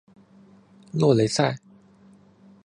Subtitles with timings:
[0.93, 1.55] 洛雷塞。